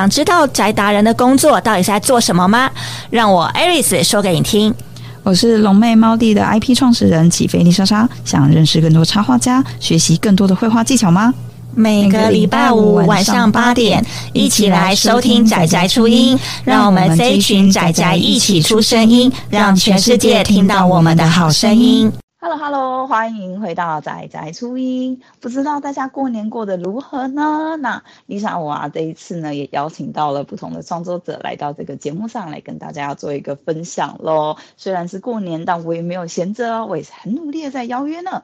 [0.00, 2.70] 想知道宅达人的工作到底是在做什么吗？
[3.10, 4.74] 让我 Aris 说给你听。
[5.22, 11.34] 我是龙妹猫弟的 IP 创始人起飞丽莎莎，想认识更多插画家，学习更多的绘画技巧吗？
[11.74, 14.02] 每个礼拜五晚上八点，
[14.32, 22.10] 一起来收听仔仔初音，让我们这一群仔仔一起出声音，让全世界听到我们的好声音。
[22.42, 25.20] Hello Hello，欢迎回到仔仔初音。
[25.40, 27.76] 不知道大家过年过得如何呢？
[27.76, 34.56] 那丽莎我啊，这一次呢也邀请到了不同的创作者来到这个节目上来跟大家做一个分享喽。
[34.78, 38.42] 虽然是过年，但我也没有闲着哦，我也是很努力的在邀约呢。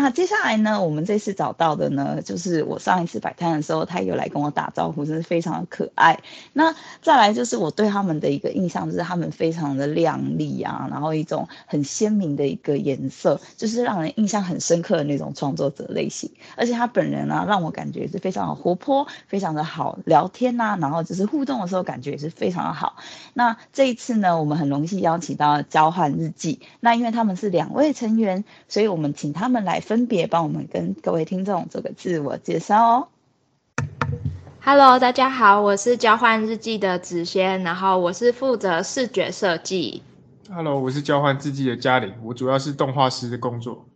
[0.00, 6.16] 那接下来呢，我们这次找到的呢，就是我上一次摆摊的时候，他有来跟我打招呼，真是非常的可爱。
[6.52, 6.72] 那
[7.02, 16.30] 再来就是我对他们的一个印象，就是他们非常的亮丽啊，然后一种很鲜明的一个颜色，就是让人印象很深刻的那种创作者类型。
[16.54, 22.94] 而且他本人呢、让我感觉是非常的活泼，非常的好聊天呐、然后就是互动的时候感觉也是非常的好。
[23.34, 26.60] 那这一次呢，我们很荣幸邀请到交换日记。
[26.78, 29.82] 那因为他们是两位成员，所以我们请他们来。
[29.88, 33.08] 分别帮我们跟各位听众做个自我介绍哦。
[34.60, 40.02] Hello，大家好，我是交换日记的子轩，然后我是负责视觉设计。
[40.50, 43.86] Hello，我是交换日记的嘉玲，我主要是动画师的工作。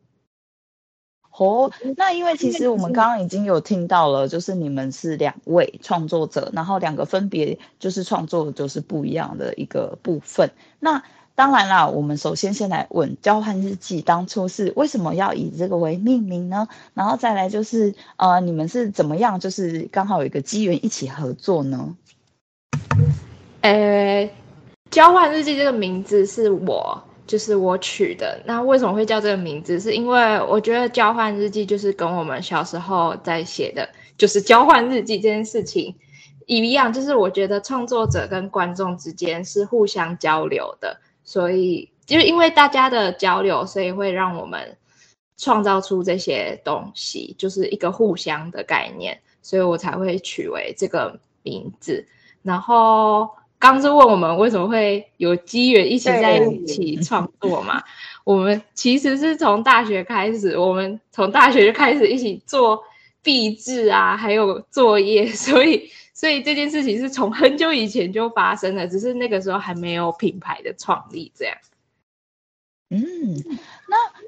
[1.36, 10.50] 哦，那因为其实我们刚刚已经有听到了，就是你们是两位创作者，然后两个分别就是创作的就是不一样的一个部分。
[10.80, 11.02] 那
[11.42, 16.68] 当然啦，我们首先先来问交换日记当初是为什么要以这个为命名呢？
[16.94, 21.96] 然后再来就是呃，你们是怎么样，就是刚好有一个机缘一起合作呢？
[23.62, 24.30] 呃，
[24.92, 28.40] 交换日记这个名字是我就是我取的。
[28.44, 29.80] 那为什么会叫这个名字？
[29.80, 35.92] 是因为我觉得交换日记就是跟我们小时候在写的，就是交换日记这件事情
[36.46, 41.00] 一样，就是我觉得创作者跟观众之间是互相交流的。
[41.24, 44.76] 所以，就是因为大家的交流，所以会让我们
[45.36, 52.06] 创造出这些东西，就是一个互相的概念，所以我才会取为这个名字。
[52.42, 57.82] 然后，刚是问我们为什么会有机缘一起在一起创作嘛？
[58.24, 62.82] 我们其实是从大学开始，我们从大学就开始一起做
[63.22, 65.90] 毕制啊，还有作业， 所以。
[66.22, 71.56] 所以这件事情是从很久以前就发生了，只是那个时候还没有品牌的创立，这样。
[72.90, 73.42] 嗯。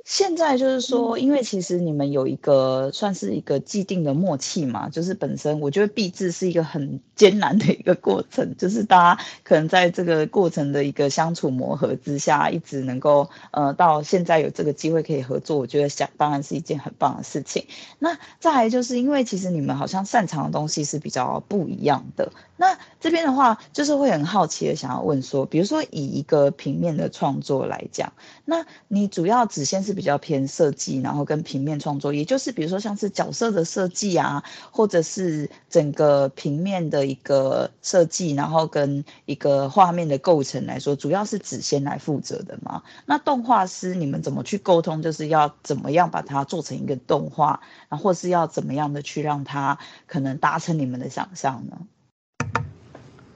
[0.04, 17.64] 那现在就是说，因为其实你们有一个算是一个既定的默契嘛，就是本身我觉得毕制是一个很艰难的一个过程，就是大家可能在这个过程的一个相处磨合之下，一直能够呃到现在有这个机会可以合作，我觉得想当然是一件很棒的事情。
[17.98, 22.30] 那再来就是因为其实你们好像擅长的东西是比较不一样的。
[22.56, 28.12] 那这边的话就是会很好奇的想要问说，比如说以一个平面的创作来讲，
[28.44, 29.44] 那你主要。
[29.46, 42.82] 只先是比较偏设计，然后跟平面创作，也就是比如说像是角色的设计啊，或者是整个平面的一个设计，然后跟一个画面的构成来说，主要是子仙来负责的嘛。
[43.06, 45.00] 那动画师你们怎么去沟通？
[45.00, 51.78] 就是要怎么样把它做成一个动画，然后或是要怎么样的去让它可能达成你们的想象呢？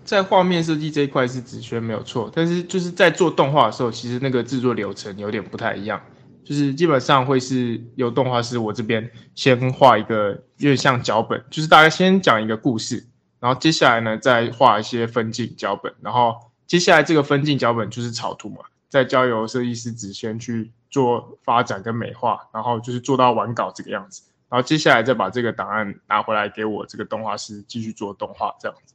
[0.05, 6.01] 在画面设计这一块是子轩没有错，但是就是在做动画的时候，其实那个制作流程有点不太一样，
[6.49, 13.07] 就是基本上会是由动画师我这边先画一个有点像脚本，就是大概先讲一个故事，
[13.39, 16.35] 然后接下来呢再画一些分镜脚本，然后
[16.67, 28.95] 接下来这个分镜脚本就是草图嘛，再交由设计师子轩去做发展跟美化，然后就是做到完稿这个样子，然后接下来再把这个档案拿回来给我这个动画师继续做动画这样子。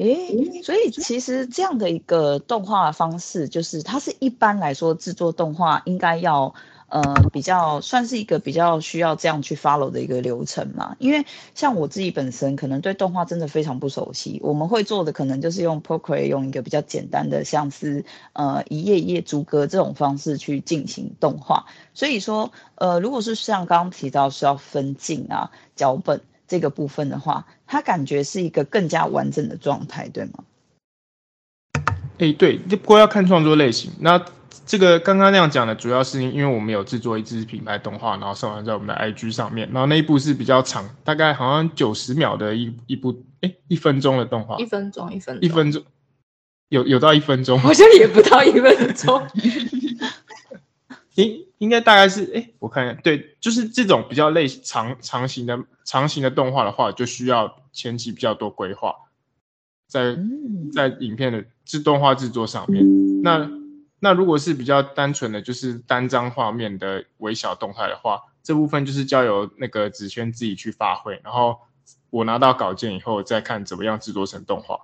[0.00, 6.54] 诶，所以其实这样的一个动画方式，就是它是一般来说制作动画应该要，
[6.88, 10.96] 呃，比较算是一个比较需要这样去 follow 的一个流程嘛。
[10.98, 21.66] 因为像我自己本身可能对动画真的非常不熟悉，我们会做的可能就是用 Procreate 用一个比较简单的，像是呃一页一页逐格这种方式去进行动画。
[21.92, 26.22] 所以说，呃，如果是像刚刚提到是要分镜啊、脚本。
[26.50, 30.42] 这个部分的话，它感觉是一个更加完整的状态，对吗？
[32.18, 33.92] 哎，对，不过要看创作类型。
[34.00, 34.20] 那
[34.66, 39.70] 这个刚刚那样讲的，主要是因为我们有制作一支品牌动画，然后上传在我们的 IG 上面。
[39.72, 44.56] 然后那一部是比较长，大概好像九十秒的一一部，哎，一分钟的动画。
[44.58, 45.84] 一分钟，一分钟，一分钟，
[46.70, 47.56] 有有到一分钟？
[47.60, 49.24] 好像也不到一分钟。
[51.20, 58.94] 应应该大概是哎，我看一下，对，就是这种比较类长长型的长型的动画的话，就需要前期比较多规划，
[59.86, 60.16] 在
[60.72, 62.84] 在影片的自动画制作上面。
[63.22, 63.50] 那
[63.98, 71.58] 那如果是比较单纯的就是单张画面的微小动态的话，这部分就是交由那个子轩自己去发挥，然后
[72.08, 74.80] 我拿到稿件以后再看怎么样制作成动画。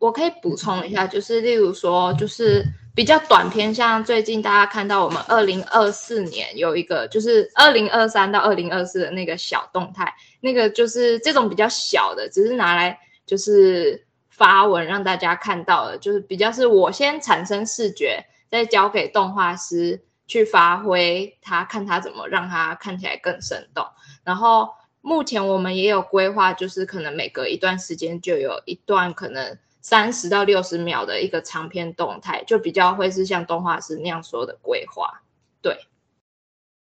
[0.00, 2.64] 我可以补充一下，就是例如说，就是
[2.94, 23.86] 比较短篇，像最近大家看到我们二零二四年有一个，就是二零二三到二零二四的那个小动态，那个就是这种比较小的，只是拿来就是发文让大家看到的，就是比较是我先产生视觉，再交给动画师去发挥，他看他怎么让他看起来更生动。
[24.24, 24.70] 然后
[25.02, 29.58] 目前我们也有规划，就是可能每隔一段时间就有一段可能。
[29.80, 35.22] 三十到六十秒的一个长篇动态，就比较会是像动画师那样说的规划，
[35.62, 35.78] 对。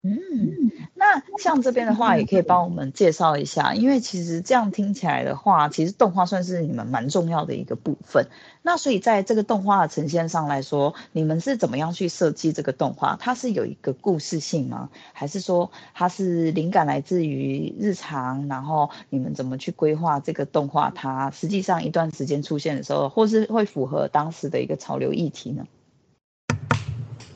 [0.08, 8.26] 嗯，那像这边的话，也可以帮我们介绍一下，因为其实这样听起来的话，其实动画算是你们蛮重要的一个部分。
[8.62, 13.16] 那所以在这个动画的呈现上来说，你们是怎么样去设计这个动画？
[13.18, 14.90] 它是有一个故事性吗？
[15.12, 18.46] 还是说它是灵感来自于日常？
[18.48, 20.90] 然后你们怎么去规划这个动画？
[20.90, 25.66] 它实际上一段时间出现的时候，或是会符合当时的一个潮流议题呢？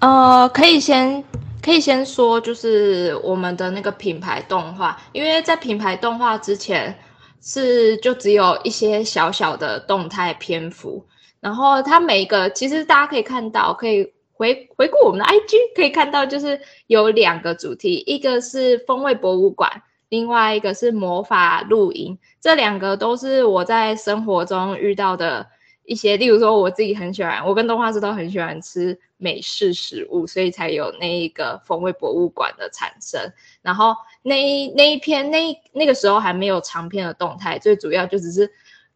[0.01, 1.23] 呃，可以先。
[1.63, 6.99] 可以先说，就是我们的那个品牌动画，因为在品牌动画之前
[7.41, 11.05] 是就只有一些小小的动态篇幅，
[11.39, 25.47] 然后它每一个其实大家可以看到，可以回回顾我们的 IG，可以看到就是有两个主题，一个是风味博物馆，另外一个是魔法露营，这两个都是我在生活中遇到的。
[25.85, 33.21] 一些，例如说我自己很喜欢，我跟动画师都很喜欢吃美式食物，所以才有那一个风味博物馆的产生。
[33.61, 38.49] 然后那一那一篇那那个时候还没有长篇的动态，最主要就只是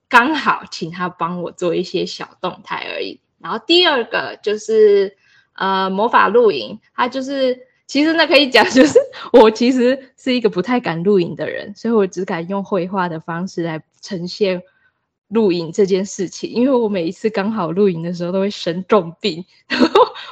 [0.08, 3.18] 刚好请他帮我做一些小动态而已。
[3.40, 5.16] 然后第二个就是
[5.54, 7.58] 呃魔法露营，它就是
[7.88, 9.00] 其实那可以讲就是
[9.32, 14.62] 我其实是一个不太敢露营的人，所以我只敢用绘画的方式来呈现。
[15.34, 19.88] 露营这件事情，因为我每一次刚好露营的时候都会生重病，然后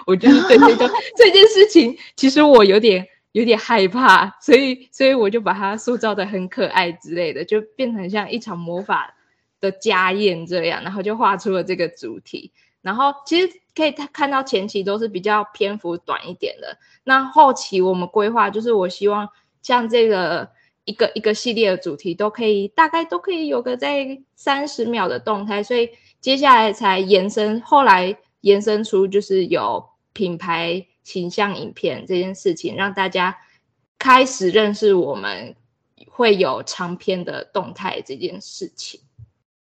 [0.06, 0.88] 我就是对这个
[1.19, 9.14] 这件事情，其实我有点有点害怕，所以所以我就把它塑造的很可爱之类的，就变成像一场魔法
[9.60, 12.52] 的家宴这样，然后就画出了这个主题。
[12.81, 19.28] 然后其实可以看到前期都是比较篇幅短一点的，那后期我们规划就是我希望
[19.60, 20.49] 像这个。
[20.84, 25.88] 一个一个系列的主题都可以，大概都可以有个在三十秒的动态，所以
[26.20, 33.37] 接下来才延伸，后来延伸出就是有品牌形象影片这件事情，让大家
[33.99, 35.55] 开始认识我们
[36.08, 39.00] 会有长篇的动态这件事情。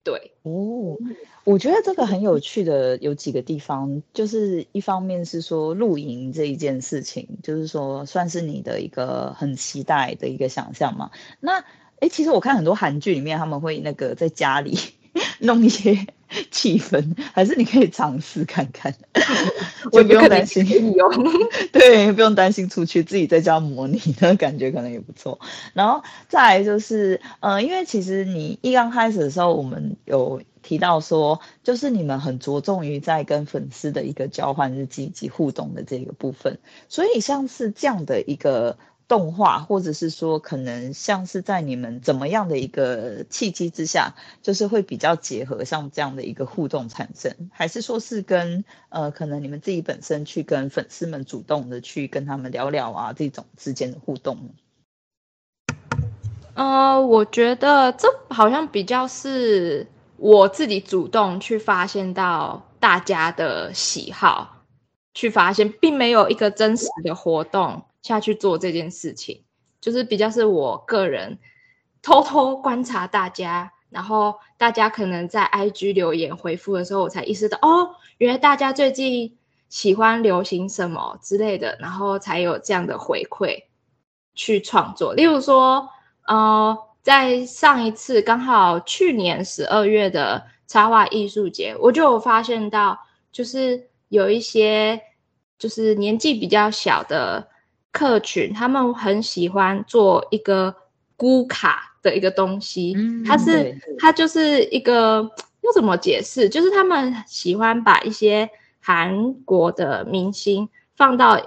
[0.05, 0.95] 对哦，
[1.43, 11.09] 我觉得这个很有趣的有几个地方，就是一方面是说露营这一件事情，就是说算是你的一个很期待的一个想象嘛。
[11.39, 11.65] 那
[12.01, 14.77] 诶，其实我看很多韩剧里面他们会那个在家里
[15.39, 16.07] 弄一些
[16.51, 18.93] 气氛，还是你可以尝试看看。
[19.91, 20.65] 我也不用担心，
[21.71, 25.39] 对，不用担心出去，自己在家模拟的感觉可能也不错。
[25.73, 38.77] 然后再来就是，呃，因为其实你一刚开始的时候，我们有提到说，就是你们很着重于在跟粉丝的一个交换日记以及互动的这个部分，所以像是这样的一个。
[39.07, 54.37] 动画，或者是说，可能像是在你们怎么样的一个契机之下，就是会比较结合像这样的一个互动产生，还是说是跟呃，可能你们自己本身去跟粉丝们主动的去跟他们聊聊啊，这种之间的互动？
[56.55, 64.63] 呃，我觉得这好像比较是我自己主动去发现到大家的喜好，
[65.13, 67.83] 去发现，并没有一个真实的活动。
[68.05, 69.41] 下去做这件事情，
[69.81, 71.39] 就是比较是我个人
[72.03, 79.35] 偷偷观察大家，然后大家可能在 IG 留言回复的时候，我才意识到哦，原来大家最近
[79.69, 83.63] 喜欢流行什么之类的，然后才有这样的回馈
[84.35, 85.15] 去创作。
[85.15, 85.89] 例如说，
[86.27, 92.99] 呃，在上一次刚好去年十二月的插画艺术节，我就有发现到，
[93.31, 95.01] 就是有一些
[95.57, 97.47] 就是年纪比较小的。
[97.95, 100.75] 客群他们很喜欢做一个
[101.17, 106.49] 咕卡的一个东西，嗯、它是它就是一个要怎么解释？
[106.49, 108.49] 就是他们喜欢把一些
[108.81, 111.39] 韩国的明星放到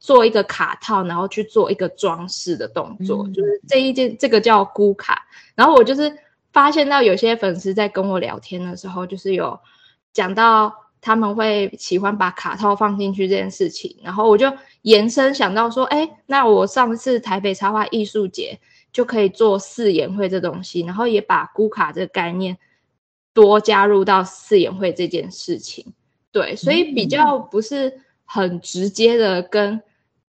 [0.00, 5.28] 做一个卡套，然后去做一个装饰的动作，嗯、就是这一件这个叫咕卡。
[5.54, 6.12] 然后我就是
[6.52, 9.60] 发现到有些粉丝在跟我聊天的时候，就是有
[10.12, 14.52] 讲到他们会喜欢把卡套放进去这件事情，然后我就
[14.82, 18.58] 延伸想到说，哎，那我上次台北插画艺术节
[18.92, 22.58] 就可以做试演会这东西，然后也把咕卡这个概念
[23.32, 25.92] 多加入到试演会这件事情。
[26.32, 29.82] 对，所以比较不是很直接的跟、嗯、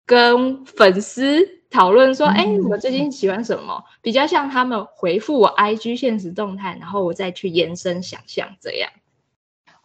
[0.06, 3.82] 跟粉丝讨论说，哎、嗯，你们最近喜欢什么？
[4.02, 8.90] 比较像他们回复我 IG 现实动态，然后我再去延伸想象这样。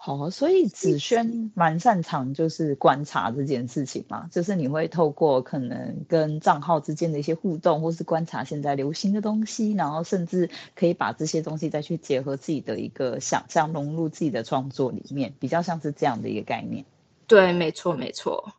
[0.06, 16.86] 好，所以子轩蛮擅长就是观察这件事情嘛，就是你会透过可能跟账号之间的一些互动，或是观察现在流行的东西，然后甚至可以把这些东西再去结合自己的一个想象，融入自己的创作里面，比较像是这样的一个概念。
[17.26, 18.54] 对，没错，没错。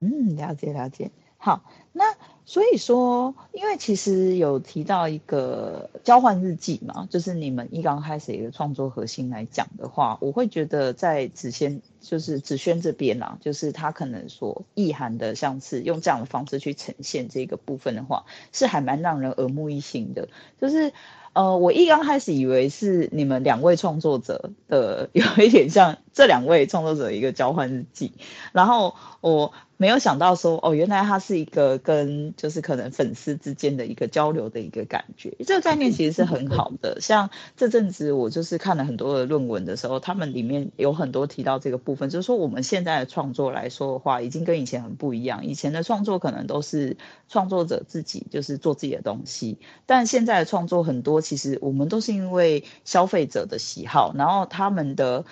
[0.00, 1.10] 嗯，了解，了解。
[1.36, 20.28] 好，那所以说，因为其实有提到一个交换日记嘛，就是你们一刚开始一个创作核心来讲的话，我会觉得在子轩就是子轩这边啊，就是他可能所意涵的，像是用这样的方式去呈现这个部分的话，是还蛮让人耳目一新的，
[20.60, 20.92] 就是。
[21.34, 28.12] 呃，我一刚开始以为是你们两位创作者的， 有一点像这两位创作者一个交换日记，
[28.52, 37.00] 然后我没有想到说，哦，原来它是一个跟就是可能粉丝之间的一个交流的一个感觉，这个概念其实是很好的。
[37.00, 45.44] 像这阵子我就是看了很多的论文的时候，他们里面有很多提到这个部分，就是说我们现在的创作来说的话，已经跟以前很不一样。
[45.44, 46.96] 以前的创作可能都是
[47.28, 51.20] 创作者自己就是做自己的东西，但现在的创作很多。
[51.20, 55.24] 其实我们都是因为消费者的喜好，然后他们的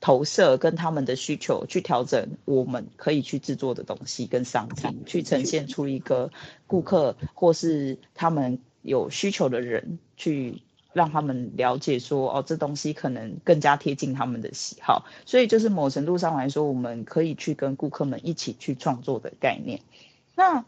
[0.00, 6.30] 投射跟他们的需求去调整我们可以去制作的东西跟商品，去呈现出一个
[6.66, 15.04] 顾客或是他们有需求的人，去让他们了解说，哦，这东西可能更加贴近他们的喜好。
[15.26, 19.80] 所以就是某程度上来说，我们可以去跟顾客们一起去创作的概念。
[20.34, 20.64] 那。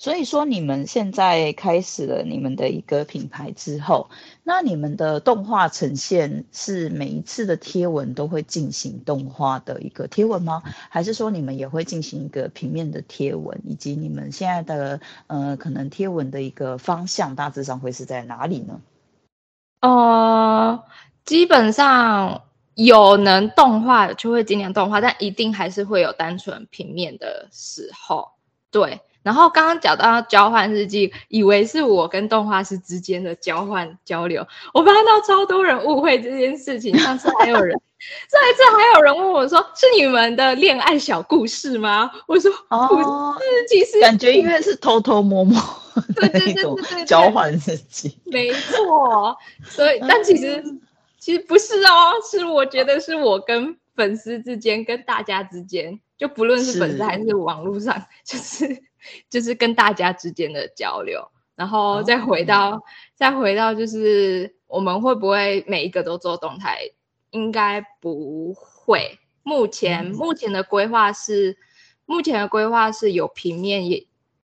[0.00, 4.08] 所以说，你们现在开始了你们的一个品牌之后，
[4.44, 10.62] 那你们的动画呈现是每一次的贴文都会进行动画的一个贴文吗？
[10.88, 13.60] 还是说你们也会进行一个平面的贴文？
[13.66, 18.80] 以及你们现在的呃可能贴文的一个方向大致上会是在哪里呢？
[19.80, 20.84] 呃，
[21.24, 28.28] 基本上有能动画就会尽量动画，但一定还是会有单纯平面的时候，
[28.70, 29.00] 对。
[29.28, 34.42] 然后刚刚讲到交换日记，以为是我跟动画师之间的交换交流，
[34.72, 36.98] 我发现到超多人误会这件事情。
[36.98, 37.78] 上次还有人，
[38.30, 43.36] 上一次还有人问我说：“是你们的恋爱小故事吗？” 我说：“哦，
[43.68, 45.60] 其实感觉应该是偷偷摸摸
[46.16, 46.74] 的那种
[47.06, 50.64] 交换日记。”没错，所以但其实
[51.18, 58.87] 其实不是哦，是我觉得是我跟粉丝之间，跟大家之间，就不论是粉丝还是网络上，就是。
[59.28, 62.80] 就是跟大家之间的交流，然后再回到，oh,
[63.14, 66.90] 再回到，就是我们会不会每一个都做动态？
[67.30, 69.18] 应该不会。
[69.42, 71.56] 目前、嗯、目前的规划是，
[72.06, 74.06] 目前的规划是有平面也，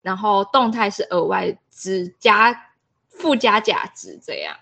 [0.02, 2.74] 然后动态是额外只加
[3.08, 4.56] 附加价值这样。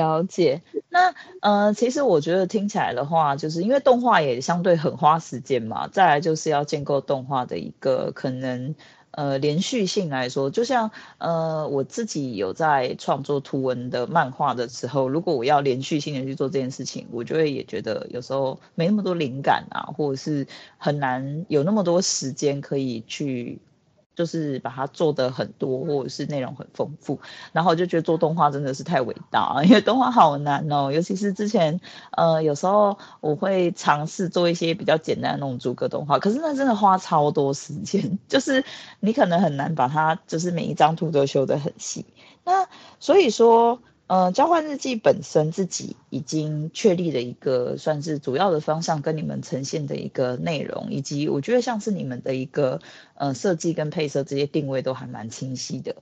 [0.00, 5.86] 了解，那呃，其实我觉得听起来的话，就是因为动画也相对很花时间嘛。
[5.88, 8.74] 再来就是要建构动画的一个可能
[9.10, 20.46] 呃连续性来说，就像呃我自己有在创作图文的漫画的时候，如果我要连续性的去做这件事情，我就会也觉得有时候没那么多灵感啊，或者是
[20.78, 23.58] 很难有那么多时间可以去。
[24.14, 27.18] 就是把它做的很多，或者是内容很丰富，
[27.52, 31.80] 然后就觉得做动画真的是太伟大，因为动画好难哦，尤其是之前，
[32.12, 38.64] 呃，有时候我会尝试做一些比较简单的那种逐格动画，可是那真的花超多时间， 就是
[39.00, 42.04] 你可能很难把它，就是每一张图都修得很细，
[42.44, 43.80] 那所以说。
[44.10, 52.80] 呃，交换日记本身自己已经确立了一个算是主要的方向，跟你们呈现的一个内容，以及我觉得像是你们的一个
[53.14, 55.94] 呃设计跟配色这些定位都还蛮清晰的。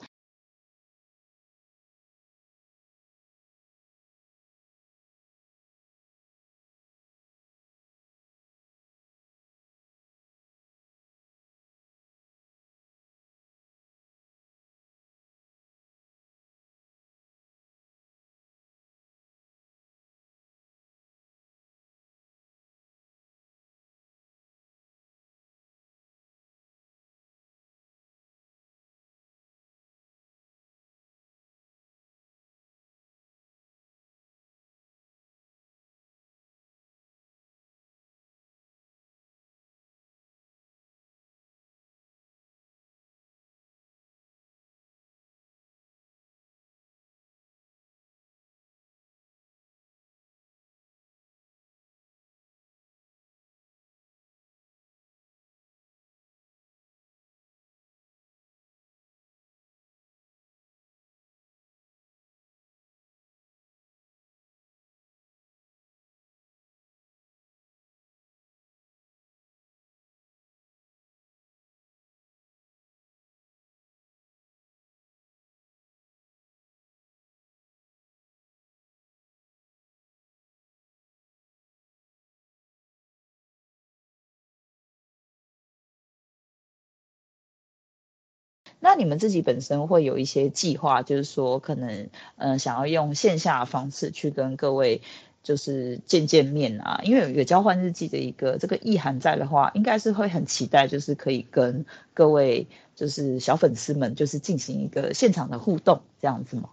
[88.81, 95.03] 那你们自己本身会有一些计划，就是说可能嗯、想要用线下的方式去跟各位
[95.43, 106.69] 就是见见面啊，因为有一个交换日记的一个这个意涵在的话，应该是会很期待，就是可以跟各位就是小粉丝们就是进行一个现场的互动这样子吗？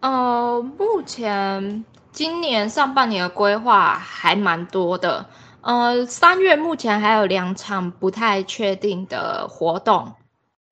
[0.00, 5.26] 呃，目前今年上半年的规划还蛮多的。
[5.60, 10.12] 呃，三月目前还有两场不太确定的活动，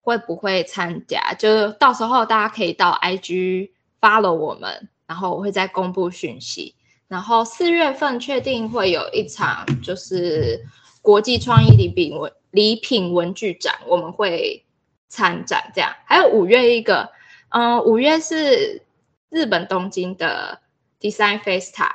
[0.02, 1.32] 会不会参加？
[1.38, 6.75] 就是到时候大家可以到 IG follow 我们，然后我会再公布讯息。
[7.09, 10.64] 然后四月份确定会有一场，就是
[11.00, 14.64] 国际创意礼品文礼品文具展，我们会
[15.09, 15.73] 参展。
[15.75, 17.11] 这样，还有五月一个，
[17.50, 18.82] 嗯、呃，五月是
[19.30, 20.61] 日本东京的
[21.00, 21.90] Design Festa，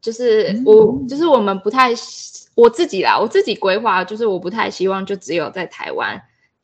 [0.00, 1.92] 就是我，嗯、就是我们不太。
[2.54, 6.22] 我自己啦，我自己规划就是我不太希望就只有在台湾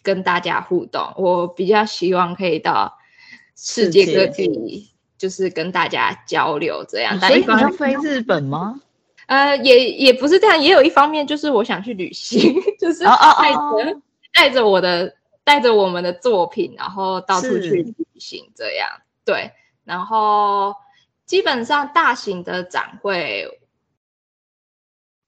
[0.08, 2.96] 跟大家互动，我比较希望可以到
[3.54, 7.20] 世界各地，就是跟大家交流这样。
[7.20, 8.80] 所以你要飞日本吗？
[9.26, 14.00] 呃，也也不是这样，也有一方面就是我想去旅行， 就是带着
[14.32, 18.88] 带着我的带着我们的作品，然后到处去旅行这样。
[19.26, 19.50] 对，
[19.84, 20.74] 然后
[21.26, 23.46] 基本上大型的展会。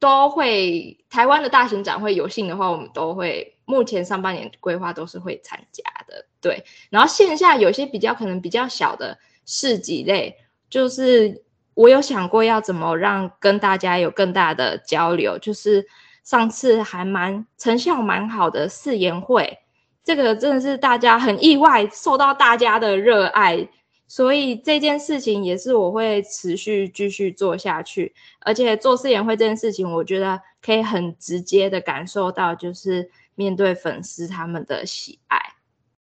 [0.00, 3.54] 都会台湾的大型展会，有幸的话，我们都会。
[3.70, 6.64] 目前上半年规划都是会参加的，对。
[6.90, 10.36] 然后线下有些比较可能比较小的市集类，
[10.68, 11.42] 就是
[11.74, 15.38] 我有想过要怎么让跟大家有更大的交流。
[15.38, 15.86] 就是
[16.24, 19.58] 上次还蛮成效蛮好的试研会，
[20.02, 23.68] 这个真的是大家很意外，受到大家的热爱。
[24.06, 35.38] 所以这件事情也是我会持续继续做下去，而且做试研会这件事情，我觉得可以很直接的感受到，就是面对粉丝他们的喜爱。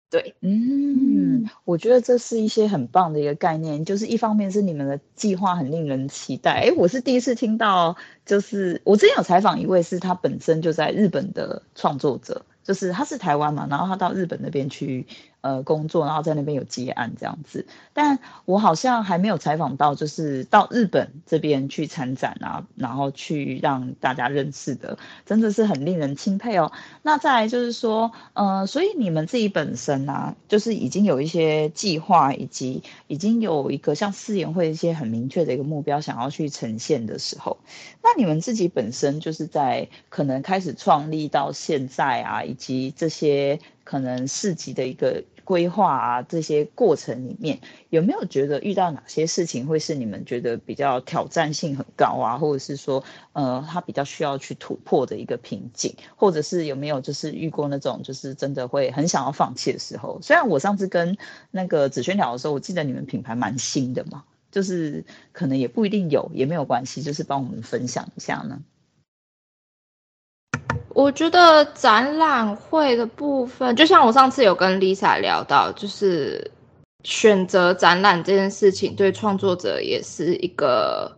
[0.10, 6.52] 对，嗯，我觉得这是一些很棒的一个概念，就是一方面是你们的计划很令人期待。
[6.52, 15.06] 哎，我是第一次听到，就是我之前有采访一位是他本身就在日本的创作者，就是他是台湾嘛，然后他到日本那边去。
[15.42, 26.72] 呃，工作，然后在那边有接案这样子，但我好像还没有采访到，就是到日本这边去参展啊，然后去让大家认识的，真的是很令人钦佩哦。
[27.04, 37.58] 那再来就是说，呃，所以你们自己本身啊，就是已经有一些计划，以及已经有一个像试研会一些很明确的一个目标想要去呈现的时候，
[38.04, 43.58] 那你们自己本身就是在可能开始创立到现在啊，以及这些。
[43.90, 60.20] 可能市集的一个规划啊，这些过程里面有没有觉得遇到哪些事情会是你们觉得比较挑战性很高啊，或者是说，呃，他比较需要去突破的一个瓶颈，或者是有没有就是遇过那种就是真的会很想要放弃的时候？
[60.22, 61.18] 虽然我上次跟
[61.50, 68.62] 那个子萱聊的时候，我记得你们品牌蛮新的嘛，就是可能也不一定有，也没有关系，就是帮我们分享一下呢。
[70.96, 76.52] 我觉得展览会的部分，就像我上次有跟 Lisa 聊到，就是
[77.04, 81.16] 选择展览这件事情，对创作者也是一个，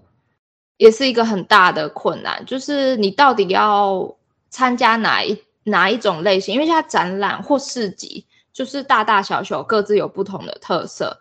[0.78, 2.46] 也是一个很大的困难。
[2.46, 4.14] 就是你到底要
[4.50, 6.54] 参加哪一哪一种类型？
[6.54, 11.18] 因为现在展览或市集，就是大大小小各自有不同的特色。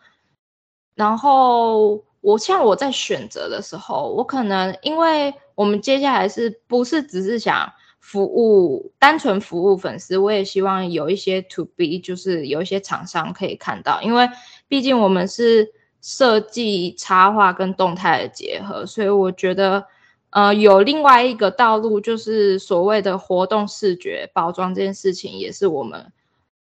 [0.96, 7.72] 然后我像我在选择的时候，我可能因为我们接下来是不是只是想。
[8.00, 14.28] 服务单纯服务粉丝，我也希望有一些 to B，就是有一些厂商可以看到，因为
[14.66, 19.84] 毕竟我们是设计插画跟动态的结合，所以我觉得，
[20.30, 26.10] 呃，有另外一个道路，就是所谓的活动视觉包装这件事情，也是我们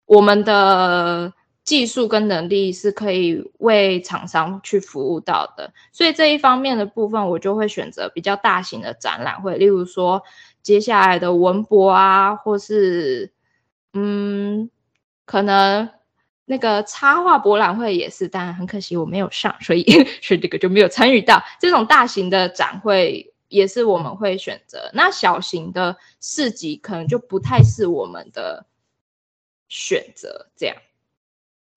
[0.07, 1.33] 我们的
[1.65, 10.23] 技术跟能力是可以为厂商去服务到的，所以这一方面的部分，我就会选择比较大型的展览会，例如说。
[10.65, 13.31] 接下来的文博啊，或是
[13.93, 14.71] 嗯，
[15.27, 15.91] 可能
[16.47, 19.85] 那个插画博览会也是，但很可惜我没有上，所以
[20.23, 24.91] 所以这个就没有参与到这种大型的展会，也是我们会选择。
[24.95, 28.65] 那小型的市集可能就不太是我们的
[29.69, 30.77] 选择，这样。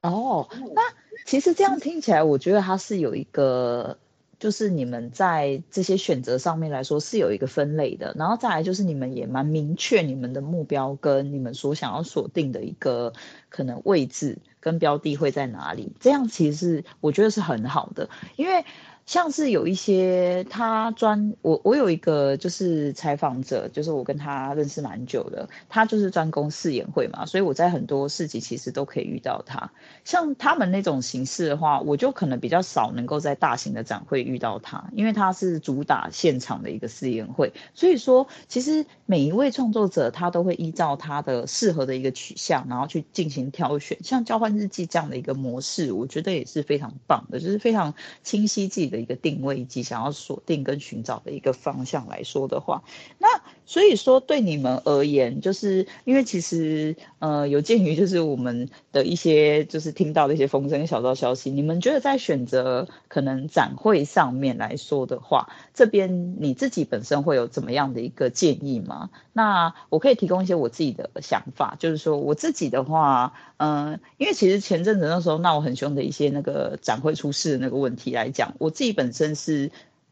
[0.01, 0.81] 哦，那
[1.25, 3.99] 其实这样听起来，我觉得它是有一个。
[4.39, 13.11] 就是你们在这些选择上面来说是有一个分类的，然后再来就是你们也蛮明确你们的目标跟你们所想要锁定的一个
[13.49, 18.63] 可能位置跟标的会在哪里，这样其实是我觉得是很好的，因为
[19.07, 29.71] 像是有一些他专我我有一个就是采访者，就是我跟他认识蛮久的，他就是专攻试演会嘛，所以我在很多市集其实都可以遇到他。
[30.03, 37.53] 像他们那种形式的话，我就可能比较少能够在大型的展会遇到他，因为他是主打现场的一个试演会。
[37.73, 43.97] 所以说，其实每一位创作者他都会依照他的适合的一个取向，然后去进行挑选。
[44.03, 48.96] 像交换日记这样的一个模式，我觉得也是非常棒的，就是非常清晰自己的。
[48.99, 52.83] 一个定位以及想要锁定跟寻找的一个方向来说的话，
[53.19, 69.11] 那所以说对你们而言，就是因为其实呃有鉴于就是我们的一些就是听到的一些风声小道消息，你们觉得在选择可能展会上面来说的话，这边你自己本身会有怎么样的一个建议吗？
[69.33, 78.97] 那我可以提供一些我自己的想法，就是说我自己的话，嗯、因为其实前阵子那时候闹很凶的一些那个展会出事的那个问题来讲，我自己。
[78.97, 79.69] 本身是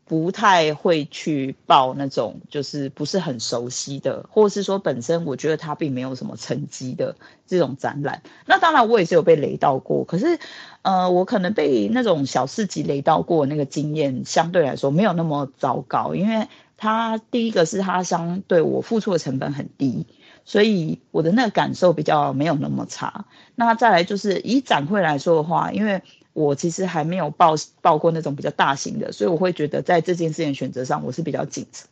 [0.07, 7.15] 不太会去报那种就是不是很熟悉的，或者是说本身我觉得它并没有什么成绩的
[7.47, 8.21] 这种展览。
[8.45, 10.37] 那当然我也是有被雷到过，可是
[10.83, 20.05] 呃，我可能被那种小市集雷到过，那个经验相对来说没有那么糟糕，因为它第一个是它相对我付出的成本很低，
[20.43, 23.25] 所以我的那个感受比较没有那么差。
[23.55, 26.03] 那再来就是以展会来说的话，因为
[26.35, 31.87] 我其实还没有报报过那种比较大型的，所以我会觉得在这件事情选择上，我是比较谨慎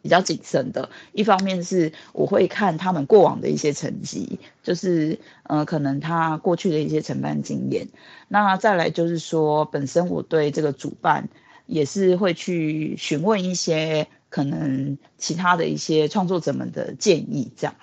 [0.00, 0.88] 比较谨慎的。
[1.12, 7.88] 一方面是我会看他们过往的一些成绩，就是呃，可能他过去的一些承办经验。
[8.28, 11.28] 那再来就是说，本身我对这个主办
[11.66, 17.74] 也是会去询问一些可能其他的一些创作者们的建议，这样。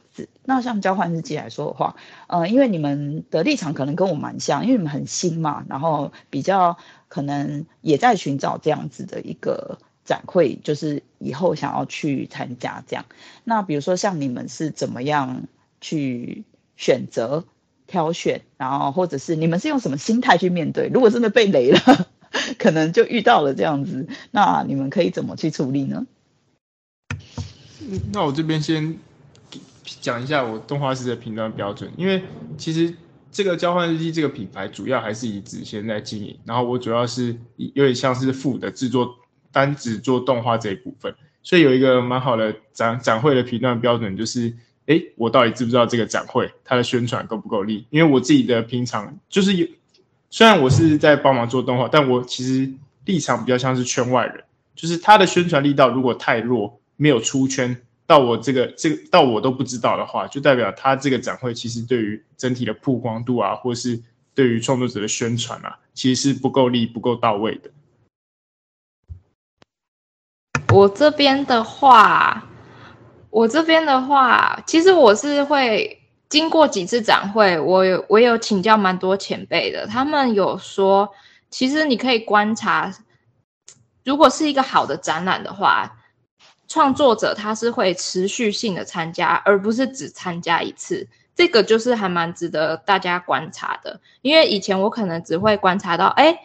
[0.43, 1.95] 那像交换日记来说的话，
[2.27, 13.05] 呃，因为你们的立场可能跟我蛮像，因为你们很新嘛，然后比较可能也在寻找这样子的一个展会，就是以后想要去参加这样。
[13.43, 15.47] 那比如说像你们是怎么样
[15.81, 16.43] 去
[16.77, 17.43] 选择、
[17.87, 20.87] 挑选，然后或者是你们是用什么心态去面对？
[20.87, 22.07] 如果真的被雷了，
[22.59, 26.05] 可能就遇到了这样子，那你们可以怎么去处理呢？
[28.13, 28.97] 那我这边先。
[30.05, 32.21] 讲一下我动画师的评断标准，因为
[32.59, 32.93] 其实
[33.31, 39.15] 这个交换日记这个品牌主要还是以子轩在经营，然后我主要是有点像是副的制作，
[39.51, 44.53] 单只做动画这一部分，所以有一个蛮好的展展会的评断标准就是，
[44.85, 47.87] 哎，我到底知不知道这个展会它的宣传够不够力？
[47.89, 49.65] 因为我自己的平常就是有，
[50.29, 52.71] 虽然我是在帮忙做动画，但我其实
[53.05, 54.43] 立场比较像是圈外人，
[54.75, 57.75] 就是它的宣传力道如果太弱，没有出圈。
[58.07, 63.99] 到我这个这个到我都不知道的话，就代表他这个展会其实对于整体的曝光度啊，或是
[64.35, 67.71] 对于创作者的宣传啊，其实是不够力、不够到位的。
[70.71, 72.47] 我这边的话，
[73.31, 81.09] 我这边的话，其实我是会经过几次展会，我有我有请教蛮多前辈的，他们有说，
[81.49, 82.93] 其实你可以观察，
[84.03, 85.97] 如果是一个好的展览的话。
[86.75, 91.07] 创作者他是会持续性的参加，而不是只参加一次。
[91.33, 94.01] 这个就是还蛮值得大家观察的。
[94.21, 96.37] 因为以前我可能只会观察到，哎，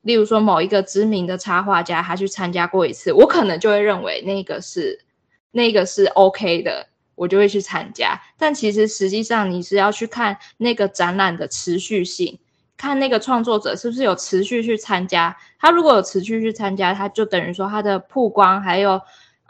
[0.00, 5.04] 例如说某一个知名的插画家他去参加过一次，我可能就会认为那个是
[5.50, 8.18] 那个是 OK 的，我就会去参加。
[8.38, 12.38] 但其实实际上你是要去看那个展览的持续性，
[12.78, 15.36] 看那个创作者是不是有持续去参加。
[15.60, 18.98] 他如果有持续去参加，他就等于说他的曝光还有。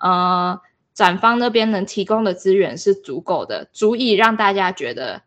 [0.00, 0.60] 呃，
[0.94, 5.22] 展方那边能提供的资源是足够的，足以让大家觉得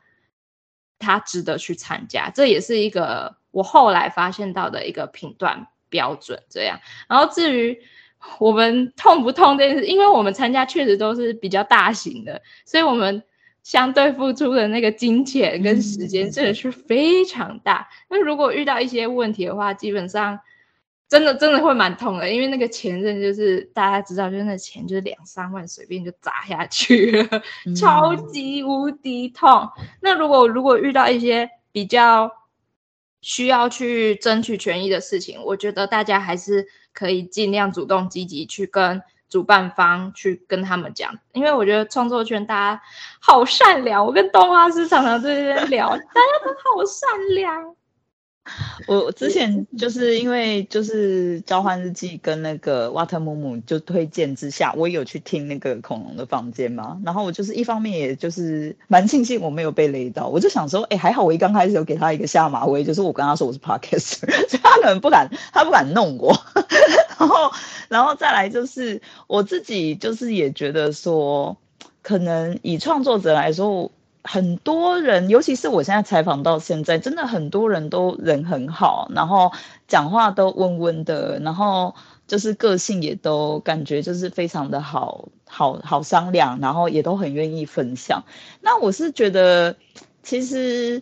[1.00, 2.30] 他值得去参加。
[2.30, 6.42] 这也是一个我后来发现到的一个评断标准。
[6.50, 7.78] 这样，然后至于
[8.40, 13.24] 我们痛不痛这件事，因为我们参加确实都是比较大型的，所以我们
[13.64, 17.90] 相对付出的那个金钱跟时间真的是非常大。
[18.10, 20.40] 那如果遇到一些问题的话，基本上。
[21.12, 29.70] 真的真的会蛮痛的，因为那个前任就是大家知道，就是那钱就是两三万随便就砸下去了，嗯、超级无敌痛。
[30.00, 32.32] 那如果如果遇到一些比较
[33.20, 42.82] 需要去争取权益的事情，我觉得大家还是可以尽量主动积极去跟主办方去跟他们讲，因为我觉得创作圈大家
[43.20, 47.76] 好善良，我跟动画师常常在这边聊，大家都好善良。
[48.88, 57.00] 我之前就是因为就是交换日记跟那个瓦特姆姆就推荐之下，我也有去听那个恐龙的房间嘛。
[57.06, 66.36] 然后我就是一方面也就是蛮庆幸我没有被雷到，我就想说，哎，还好我一刚开始有给他一个下马威，就是我跟他说我是 Podcast， 所以他可能不敢，他不敢弄我。
[67.18, 67.52] 然后，
[67.90, 71.56] 然后再来就是我自己就是也觉得说，
[72.02, 73.92] 可能以创作者来说。
[74.24, 79.52] 很多人，尤其是我现在采访到现在，真的很多人都人很好，然后
[79.88, 81.96] 讲话都温温的，然后
[82.28, 88.24] 就是个性也都感觉就是非常的好，好好商量，然后也都很愿意分享。
[88.62, 89.76] 那我是觉得，
[90.24, 91.02] 其实。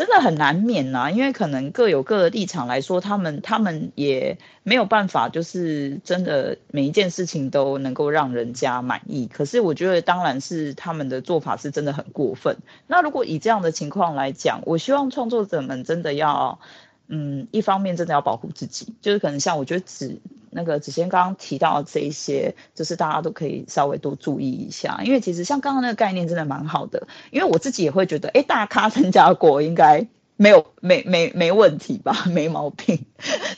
[0.00, 9.26] 真的很难免呐、啊，因为可能各有各的立场来说，他们他们也没有办法，就是真的每一件事情都能够让人家满意。
[9.26, 12.56] 可是我觉得，当然是他们的做法是真的很过分。
[12.86, 16.60] 那如果以这样的情况来讲，我希望创作者们真的要，
[17.08, 20.18] 嗯，一方面真的要保护自己，就是可能像我觉得只。
[20.50, 33.04] 那个子谦刚刚提到的这一些，就是大家都可以稍微多注意一下，因为其实像刚刚那个概念真的蛮好的，因为我自己也会觉得，哎，大咖参加过应该没有没没没问题吧， 没毛病。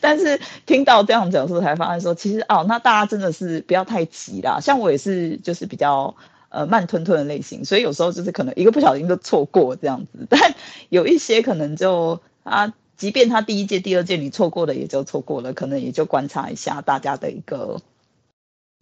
[0.01, 4.61] 但是听到这样讲述才发现说，其实哦，那大家真的是不要太急啦。
[4.61, 6.15] 像我也是，就是比较
[6.51, 10.55] 呃慢吞吞的类型，所以有时候就是可能一个不小心就错过这样子，但
[10.91, 12.75] 有一些可能就啊。
[12.97, 17.81] 即便他第一届、第二届你错过了，也就错过了，可能也就观察一下大家的一个。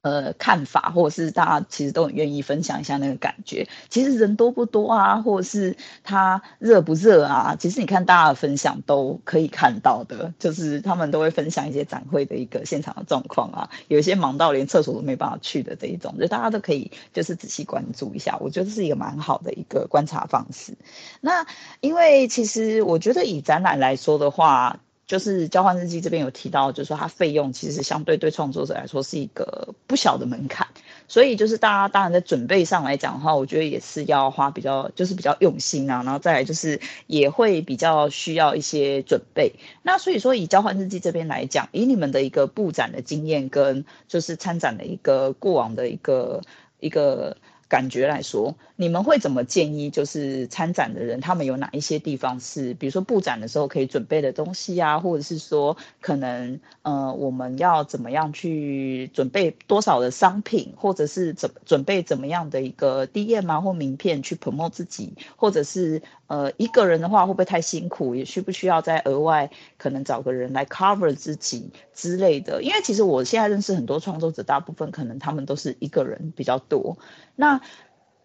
[0.03, 3.69] 呃，看法或者是大家其实都很愿意分享一下那个感觉。
[3.91, 7.55] 其实人多不多啊，或者是他热不热啊？
[7.59, 13.69] 其实你看大家的分享都可以看到的，就是他们都会分享一些展会的一个现场的状况啊。
[13.89, 18.39] 有一些忙到连厕所都没办法去的这一种，就大家都可以就是仔细关注一下。
[18.41, 20.75] 我觉得是一个蛮好的一个观察方式。
[21.21, 21.47] 那
[21.81, 24.81] 因为其实我觉得以展览来说的话。
[25.11, 30.65] 就是交换日记这边有提到，就是说它费用其实相对对创作者来说是一个不小的门槛，
[31.09, 39.53] 所以就是大家当然在准备上来讲的话，我觉得也是要花比较就是比较用心啊，然后再来就是也会比较需要一些准备。
[39.83, 46.41] 那所以说以交换日记这边来讲，以你们的一个布展的经验跟就是参展的一个过往的一个
[46.79, 47.37] 一个。
[47.71, 49.89] 感觉来说，你们会怎么建议？
[49.89, 68.15] 就是参展的人，他们有哪一些地方是，比如说布展的时候可以准备的东西啊，或者是说，可能呃，我们要怎么样去准备多少的商品，或者是怎准备怎么样的一个 DM 啊或名片去 promote 自己，或者是呃，一个人的话会不会太辛苦？
[68.15, 72.63] 也需不需要再额外可能找个人来 cover 自己之类的？
[72.63, 76.99] 因为其实我现在认识很多创作者，大部分可能他们都是一个人比较多。
[77.35, 77.61] 那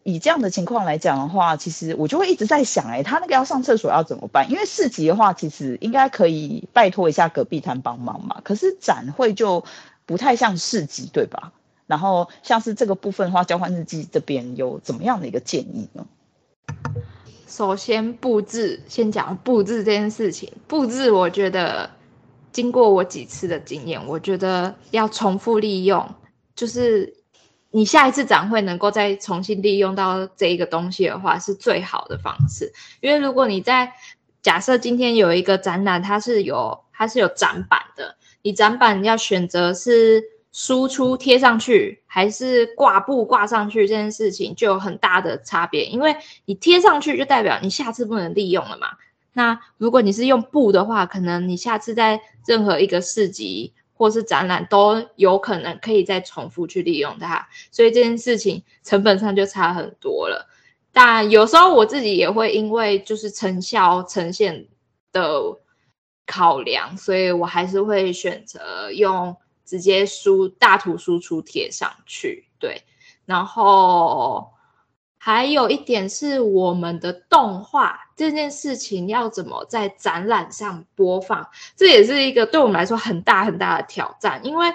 [0.03, 4.51] 以这样的情况来讲的话，其实我就会一直在想，哎，他那个要上厕所要怎么办？
[4.51, 8.39] 因为市集的话，其实应该可以拜托一下隔壁摊帮忙嘛。
[8.43, 9.65] 可是展会就
[10.05, 11.53] 不太像市集，对吧？
[11.87, 16.05] 然后像是这个部分的话，交换日记这边有怎么样的一个建议呢？
[17.55, 20.51] 首先布置，先讲布置这件事情。
[20.67, 21.89] 布置，我觉得
[22.51, 26.05] 经过我几次的经验，我觉得要重复利用，
[26.53, 27.15] 就是。
[27.71, 32.71] 你下一次展会能够再重新利用到这一个东西的话，是最好的方式。
[33.01, 33.91] 因为如果你在
[34.41, 40.23] 假设今天有一个展览，它是有它是有展板的，你展板要选择是
[40.55, 45.83] 输出贴上去，还是挂布挂上去，这件事情就有很大的差别。
[45.83, 46.15] 因为
[46.45, 48.87] 你贴上去就代表你下次不能利用了嘛。
[49.33, 53.73] 那如果你是用布的话，可能你下次在任何一个市集。
[53.97, 60.49] 或是展览都有可能可以再重复去利用它，所以这件事情成本上就差很多了。
[60.91, 64.67] 但有时候我自己也会因为就是成效呈现
[65.13, 65.41] 的
[66.25, 72.47] 考量，所以我还是会选择用直接输大图输出贴上去。
[72.59, 72.83] 对，
[73.25, 74.51] 然后。
[75.17, 84.39] 还有一点是我们的动画这件事情要怎么在展览上播放，这也是一个对我们来说很大很大的挑战。
[84.45, 84.71] 因为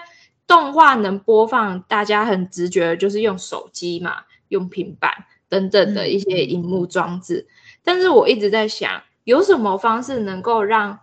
[0.48, 7.46] 动画能播放，大家很直觉的就是用手机嘛，用平板等等的一些荧幕装置。
[7.84, 10.98] 但是我一直在想，有什么方式能够让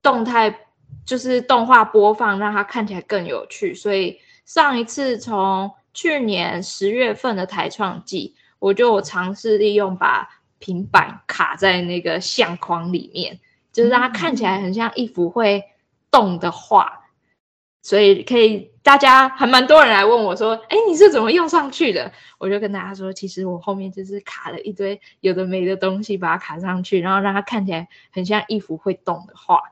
[0.00, 0.67] 动态
[1.04, 3.74] 就是动画播放让它看起来更有趣？
[3.74, 13.40] 所以上一次从去年十月份的台创季，我就尝试利用把平板卡在那个相框里面，
[13.72, 15.64] 就是让它看起来很像一幅会
[16.10, 17.04] 动的画。
[17.80, 29.62] 所以可以，大家还蛮多人来问我说：“哎，你是怎么用上去的？”我就跟大家说：“其实我后面就是卡了一堆有的没的东西，把它卡上去，然后让它看起来很像一幅会动的画。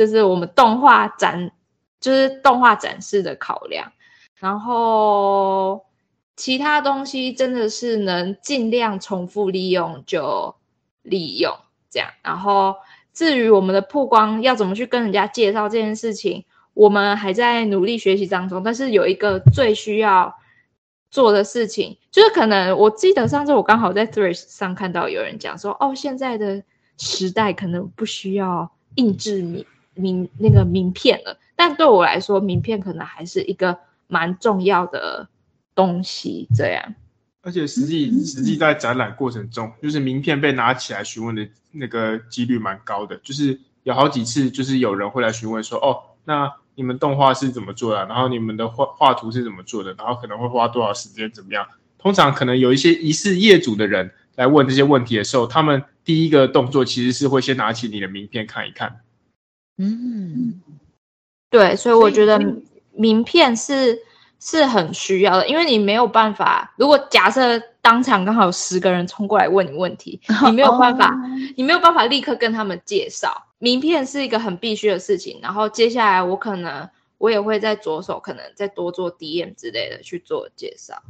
[0.00, 1.52] 就是我们动画展，
[2.00, 3.92] 就是动画展示的考量。
[4.38, 5.84] 然后
[6.36, 10.56] 其他东西真的是能尽量重复利用就
[11.02, 11.54] 利用
[11.90, 12.08] 这样。
[12.22, 12.74] 然后
[13.12, 20.32] 至于我们的曝光要怎么去跟人家介绍这件事情。”我们还在努力学习当中，但是有一个最需要
[21.10, 26.62] 做的事情，就是可能我记得上次我刚好在 Threads 上看到有人讲说，哦，现在的
[26.96, 35.28] 时代可能不需要印制名名那个名片了，但对我来说，名片可能还是一个蛮重要的
[35.74, 36.48] 东西。
[36.54, 36.94] 这样，
[37.42, 46.52] 而且实际实际在展览过程中，就是名片被拿起来询问的那个几率蛮高的，就是有好几次，就是有人会来询问说，哦，那。
[46.76, 48.06] 你们动画是怎么做的？
[48.06, 49.92] 然后你们的画画图是怎么做的？
[49.98, 51.30] 然后可能会花多少时间？
[51.30, 51.66] 怎么样？
[51.98, 59.00] 通常可能有一些疑似业主的人来问这些问题的时候，他们第一个动作其实是会先拿起你的名片看一看。
[59.80, 60.60] 嗯，
[61.48, 62.38] 对，所以我觉得
[62.92, 63.98] 名片是
[64.38, 71.16] 是很需要的，因为你没有办法，如果假设当场刚好有十个人冲过来问你问题， 你没有办法，
[71.56, 73.46] 你没有办法立刻跟他们介绍。
[73.58, 76.88] 名片是一个很必须的事情，然后接下来我可能
[77.18, 81.02] 我也会在着手，可能再多做 DM 之类的去做介绍。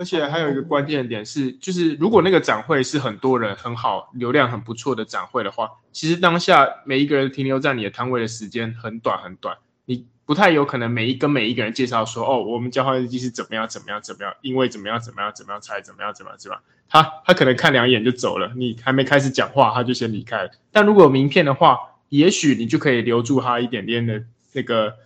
[0.00, 16.56] 而且还有一个关键点是，就是如果那个展会是很多人、很好、流量很不错的展会的话，其实当下每一个人停留在你的摊位的时间很短很短，你不太有可能每一跟每一个人介绍说，哦，我们交换日记是怎么样怎么样怎么样，因为怎么样怎么样怎么样才怎么样怎么样怎么，
[16.88, 20.50] 他他可能看两眼就走了，你还没开始讲话他就先离开了。
[20.72, 24.24] 但如果有名片的话，也许你就可以留住他一点点的
[24.54, 24.96] 那个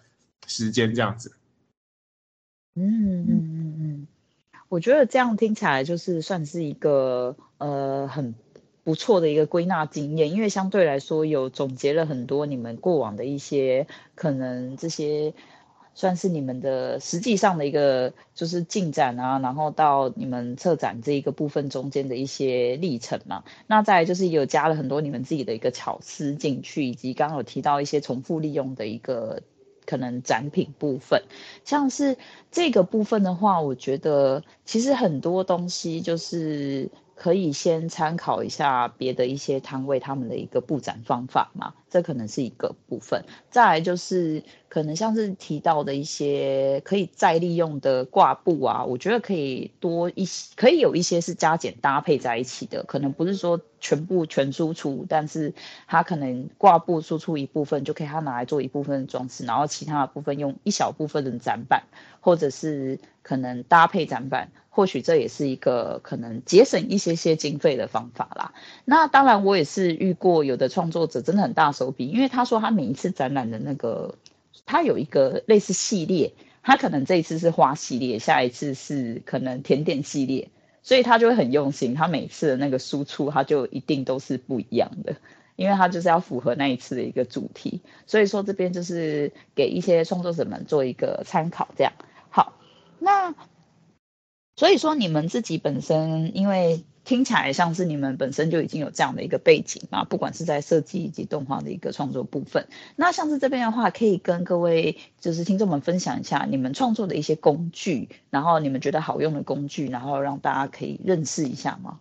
[0.46, 1.34] 时间，这样子。
[2.76, 3.63] 嗯嗯。
[4.74, 8.34] 我觉得这样听起来就是算是一个呃很
[8.82, 15.32] 不错的一个归纳经验，因为相对来说有总结了很多你们过往的一些可能这些
[15.94, 23.44] 算是你们的实际上的一个就是进展啊，然后到你们策展这一个部分中间的一些历程嘛。
[23.68, 29.40] 那再来就是有加了很多你们自己的一个巧思进去，以及刚刚有提到一些重复利用的一个。
[29.86, 31.22] 可能展品部分，
[31.64, 32.16] 像是
[32.50, 41.74] 这个部分的话，我觉得其实很多东西就是可以先参考一下别的一些摊位他们的一个布展方法嘛。
[41.88, 43.24] 这可能是一个部分。
[43.50, 55.54] 再来就是可能像是提到的一些可以再利用的挂布啊，我觉得可以多一些，可以有一些是加减搭配在一起的，可能不是说全部全输出，但是
[55.86, 61.84] 它可能挂布输出一部分就可以它拿来做一部分的装饰，然后其他的部分用一小部分的展板，
[62.20, 64.52] 或者是可能搭配展板。
[64.76, 68.54] 或许这也是一个可能节省一些些经费的方法啦。
[68.84, 74.16] 那当然，我也是遇过有的创作者真的很大手笔，因为他说他每一次展览的那个，
[74.66, 76.32] 他有一个类似系列，
[76.64, 80.48] 他可能这一次是花系列，下一次是可能甜点系列，
[80.82, 85.14] 所以他就会很用心，他每次的那个输出他就一定都是不一样的，
[85.54, 87.80] 因为他就是要符合那一次的一个主题。
[88.08, 91.92] 所以说这边就是给一些创作者们做一个参考，这样。
[92.98, 93.34] 那。
[94.56, 102.68] 所以说，你们自己本身，因为听起来像是你们本身就已经有这样的一个背景嘛，不管是在设计以及动画的一个创作部分。
[102.94, 111.98] 那像是这边的话，可以跟各位就是听众们分享一下你们创作的一些工具，然后你们觉得好用的工具，然后让大家可以认识一下吗？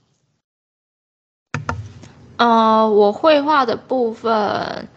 [2.38, 4.88] 呃，我绘画的部分，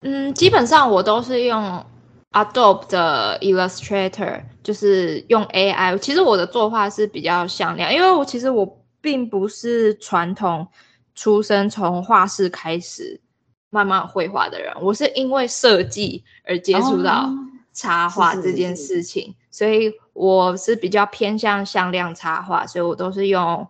[0.00, 1.86] 嗯，基本上我都是用。
[2.32, 10.68] Adobe 的 Illustrator 就是用 AI，其实我的作画是比较向量，因为我其实我并不是传统
[11.14, 13.18] 出身，从画室开始
[13.70, 17.30] 慢慢绘画的人，我是因为设计而接触到
[17.72, 23.66] 插画这件事情，所以我是比较偏向向量插画，所以我都是用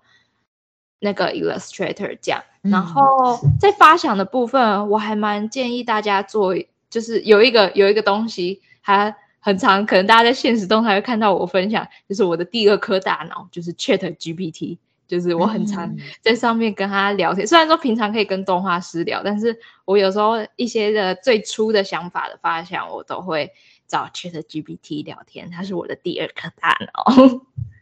[0.99, 2.43] 那个 Illustrator 这样。
[2.63, 6.57] 然后在发想的部分，我还蛮建议大家做。
[6.91, 17.47] 就是有一个有一个东西它很长，可能大家在现实中还会看到我分享，就是我的第二颗大脑，就是 Chat GPT，就是我很常在上面跟他聊天。
[17.47, 23.51] 嗯、虽然说平常可以跟动画师聊，但是我有时候一些的最初的想法的发想，我都会
[23.87, 27.41] 找 Chat GPT 聊天，它是我的第二颗大脑。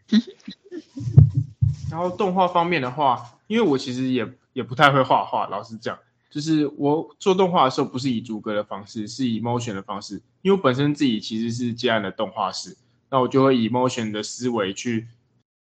[1.91, 5.99] 然后动画方面的话，因为我其实也也不太会画画，老实讲。
[6.37, 10.21] 就是我做动画的时候，不是以逐格的方式，是以 motion 的方式。
[10.43, 12.77] 因为我本身自己其实是接案的动画师，
[13.11, 15.07] 那我就会以 motion 的思维去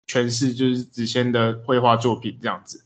[0.06, 2.84] 诠释，就是子谦的绘画作品这样子。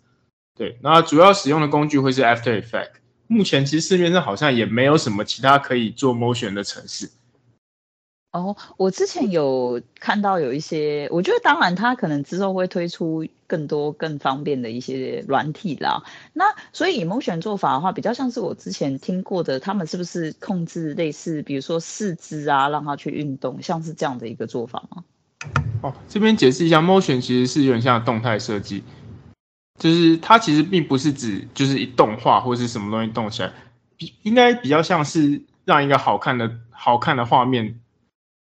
[0.56, 3.00] 对，那主要使用的工具会是 After e f f e c t。
[3.26, 7.10] 目前其实市面上好像也没有什么其他可以做 motion 的程式。
[8.34, 16.02] 哦，我之前有看到有一些，我觉得当然它可能之后会推出更多更方便的一些软体啦。
[16.32, 25.04] 那所以 Emotion 做法的话，比较像是我之前听过的，他们是不是控制类似，比如说四肢啊，让它去运动，像是这样的一个做法吗？
[25.82, 28.82] 哦，这边解释一下，Motion 其实是有点像动态设计，
[29.78, 33.52] 就是它其实并不是指就是一动画或是什么东西动起来，
[33.96, 37.78] 比应该比较像是让一个好看的好看的画面。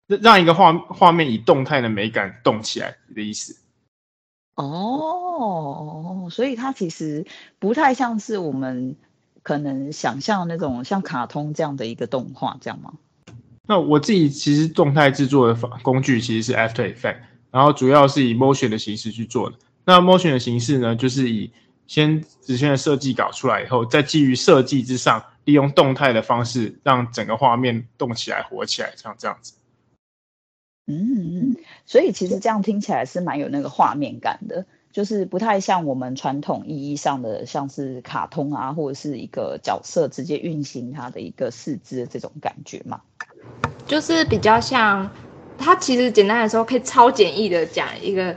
[0.06, 3.56] 让一个画画面以动态的美感动起来的意思。
[4.54, 7.26] 哦，所以它其实
[7.58, 8.94] 不太像是我们
[9.42, 12.92] 可能想象那种像卡通这样的一个动画，这样吗？
[13.66, 19.56] 那我自己其实动态制作的工具其实是 After Effects，然后主要是以 Motion 的形式去做的。
[19.84, 21.50] 那 Motion 的形式呢，就是以
[21.86, 29.54] 先直线的设计稿出来以后，再基于设计之上，利用动态的方式让整个画面动起来、活起来，像这样子。
[30.86, 31.56] 嗯，
[31.86, 43.00] 所以其实这样听起来是蛮有那个画面感的，就是不太像我们传统意义上的像是卡通啊，或者是一个角色直接运行它的一个四肢的这种感觉嘛。
[43.86, 45.08] 就是比较像，
[45.56, 48.36] 它其实简单来说可以超简易的讲一个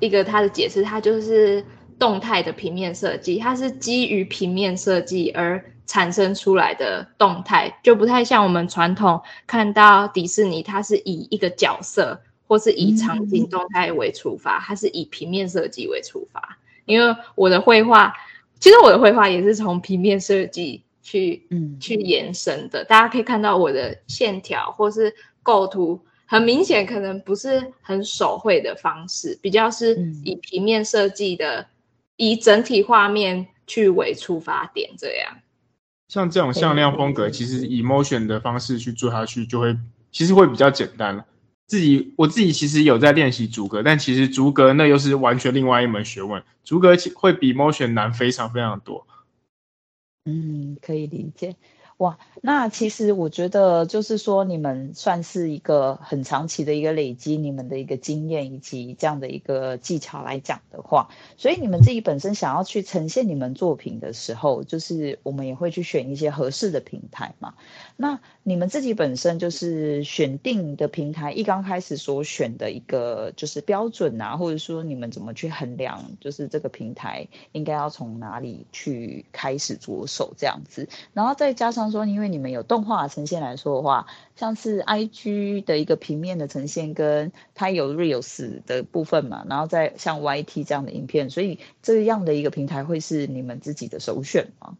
[0.00, 1.64] 一个它的解释，它就是
[1.98, 5.62] 动态的平面设计，它是基于平面设计而。
[5.86, 16.58] 产生出来的动态就不太像我们传统看到迪士尼，它是以一个角色或是以场景动态为出发，它是以平面设计为出发。
[16.84, 18.12] 因为我的绘画，
[18.58, 22.84] 其实我的绘画也是从平面设计去嗯去延伸的。
[22.84, 31.66] 大家可以看到我的线条或是构图，很明显可能不是很手绘的方式，比较是以平面设计的，
[32.16, 35.36] 以整体画面去为出发点这样。
[36.12, 39.74] 像这种向量风格，其实以 motion 的方式去做下去，就会
[40.10, 41.24] 其实会比较简单了。
[41.66, 49.06] 自己我自己其实有在练习逐格，但其实逐格那又是完全另外一门学问，逐格会比 motion 难非常非常多。
[50.26, 51.56] 嗯，可以理解。
[52.02, 67.54] 哇，那其实我觉得就是说，你们算是一个很长期的一个累积，你们的一个经验以及这样的一个技巧来讲的话，所以你们自己本身想要去呈现你们作品的时候，就是我们也会去选一些合适的平台嘛。
[67.96, 81.91] 那你们自己本身就是选定的平台，一刚开始所选的一个就是标准啊，或者说你们怎么去衡量，就是这个平台应该要从哪里去开始着手这样子，然后再加上。
[81.92, 94.76] 说，因为你们有动画呈现来说的话，像是 IG 的一个平面的呈现，跟它有 Reels 的部分嘛，然后再像 YT 这样的影片，所以这样的一个平台会是你们自己的首选吗？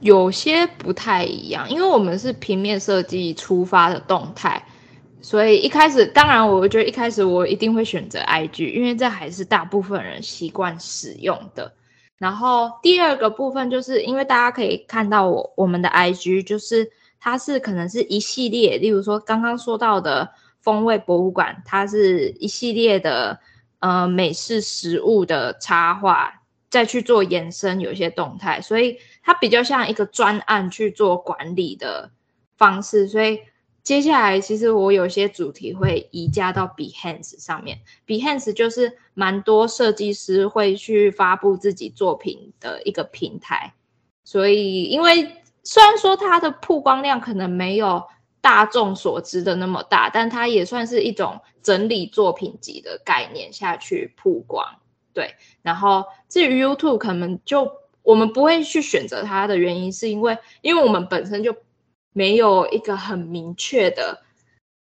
[0.00, 4.66] 有些不太一样，因为我们是平面设计出发的动态，
[5.20, 11.72] 所以一开始，当然我觉得一开始我一定会选择 IG，因为这还是大部分人习惯使用的。
[12.22, 23.40] 然后第二个部分就是因为大家可以看到我我们的 IG，就是它是可能是一系列，例如说刚刚说到的风味博物馆，它是一系列的
[23.80, 32.12] 呃美式食物的插画，再去做延伸，有一些动态，所以它比较像一个专案去做管理的
[32.56, 33.40] 方式，所以。
[33.82, 37.80] 接下来，其实我有些主题会移加到 Behance 上面。
[38.06, 43.74] Behance 就是蛮多设计师会去发布自己作品的一个平台。
[44.22, 48.04] 所以，因为虽然说它的曝光量可能没有
[48.40, 54.64] 大众所知的那么大，但它也算是一种整理作品集的概念下去曝光。
[55.12, 57.68] 对，然后至于 YouTube，可能就
[58.04, 61.56] 我们不会去选择它的原因，是因为因为我们本身就。
[62.12, 64.22] 没有一个很明确的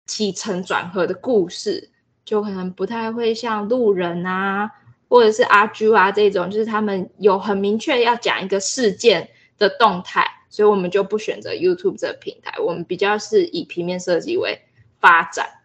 [0.07, 1.91] 起承转合的故事，
[2.25, 4.71] 就可能不太会像路人啊，
[5.09, 14.61] 或者是阿朱啊这种，就是他们有很明确要讲一个事件的动态，所以我们就不选择 YouTube 这个平台，我们比较是以平面设计为
[14.99, 15.62] 发展。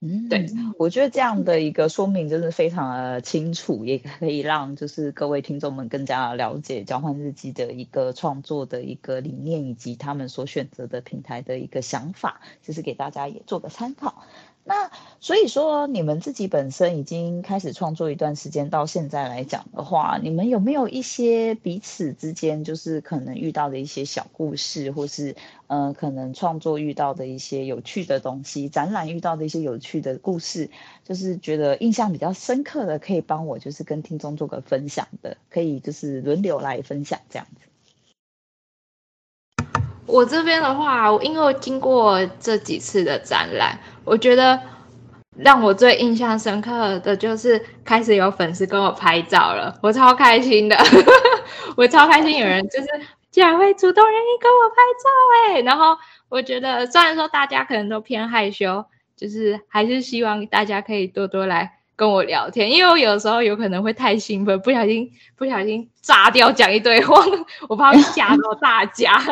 [0.00, 0.46] 嗯，对，
[0.78, 14.22] 我觉得这样的一个说明真的非常的清楚，也可以让就是各位听众们更加了解交换日记的一个创作的一个理念，以及他们所选择的平台的一个想法，就是给大家也做个参考。
[14.68, 25.34] 那所以说，你们自己本身已经开始创作一段时间，到现在来讲的话，你们有没有一些彼此之间就是可能遇到的一些小故事，或是
[25.68, 30.68] 呃可能创作遇到的一些有趣的东西，展览遇到的一些有趣的故事，
[31.02, 37.67] 就是觉得印象比较深刻的，可以帮我就是跟听众做个分享的，可以就是轮流来分享这样子。
[40.08, 44.58] 我这边的话，因为经过这几次的展览，我觉得
[45.36, 50.76] 让我最印象深刻的就是开始有粉丝跟我拍照了，我超开心的，
[51.76, 52.86] 我超开心有人就是
[53.30, 55.96] 竟然会主动愿意跟我拍照哎，然后
[56.28, 58.84] 我觉得虽然说大家可能都偏害羞，
[59.14, 67.22] 就是还是希望大家可以多多来跟我聊天，因为我有时候有可能会太兴奋，不小心不小心炸掉讲一堆话，
[67.68, 69.22] 我怕吓到大家。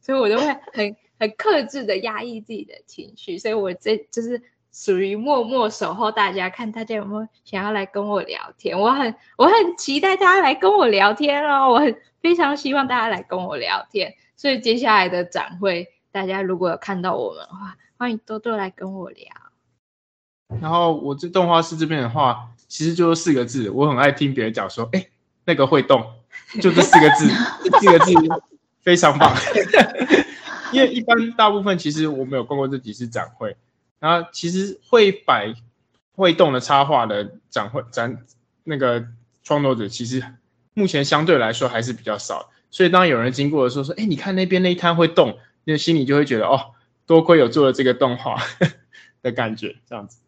[0.00, 4.42] 所以我就会很很克制的压抑自己的情绪，所以我这就是
[4.72, 8.78] 属于默默守候大家，看大家有没有想要来跟我聊天。
[8.78, 14.14] 我很我很期待大家来跟我聊天哦，我很非常希望大家来跟我聊天。
[14.36, 19.26] 所以接下来的展会，大家如果有看到我们的话，欢迎多多来跟我聊。
[20.60, 25.06] 然后我这动画师这边的话，其实就是四个字，我很爱听别人讲说，哎，
[25.44, 26.02] 那个会动，
[26.60, 27.28] 就这四个字，
[27.64, 28.12] 这 四个字。
[28.80, 29.34] 非常棒，
[30.72, 33.56] 因为一般大部分其实我没有逛过这几次展会，
[33.98, 35.54] 然后其实会摆
[36.14, 38.24] 会动的插画的展会展
[38.64, 39.06] 那个
[39.42, 40.24] 创作者，其实
[40.74, 46.72] 目前相对来说还是比较少，所以当有人经过的时候说，哎，你看那边那一摊会动，那心里就会觉得哦，
[47.06, 48.42] 多亏有做了这个动画。
[49.22, 50.19] 的感觉，这样子。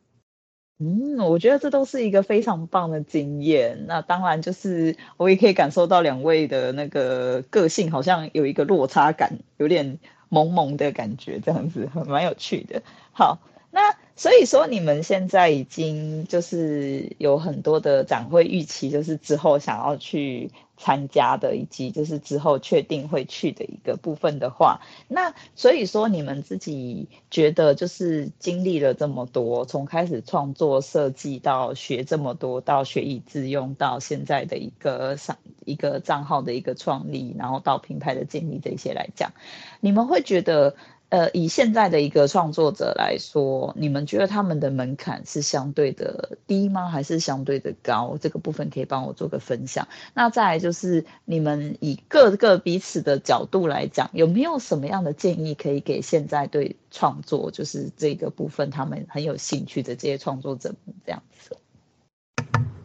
[0.79, 3.85] 嗯，我觉得这都是一个非常棒的经验。
[3.87, 9.99] 那当然，就是我也可以感受到两位的那个个性好像有一个落差感，有点
[10.29, 12.83] 萌萌的感觉，这样子蛮有趣的。
[13.13, 13.39] 好，
[13.71, 20.51] 那所以说你们现在已经就是有很多的展会预期，就是之后想要去。
[20.77, 39.33] 参加的以及就是之后确定会去的一个部分的话，那所以说你们自己觉得就是经历了这么多，从开始创作设计到学这么多，到学以致用，到现在的一个上一个账号的一个创立，然后到品牌的建立这些来讲，
[39.81, 40.75] 你们会觉得
[41.13, 46.89] 呃，以现在的一个创作者来说，你们觉得他们的门槛是相对的低吗？
[46.89, 48.17] 还是相对的高？
[48.19, 49.89] 这个部分可以帮我做个分享。
[50.15, 61.59] 那再来就是你们以各个彼此的角度来讲，有没有什么样的建议可以给现在对创作就是这个部分他们很有兴趣的这些创作者们这样子？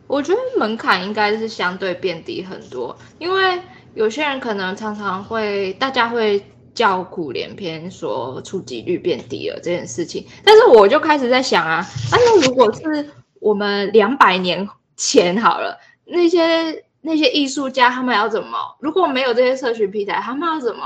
[0.07, 3.61] 我觉得门槛应该是相对变低很多，因为
[3.93, 6.43] 有些人可能常常会，大家会。
[6.77, 13.09] 叫苦连篇，说触及率变低了这件事情，但是我就开始在想啊，那如果是
[13.39, 15.75] 我们两百年前好了，
[16.05, 18.77] 那些那些艺术家他们要怎么？
[18.79, 20.83] 如果没有这些社群平台，他们要怎么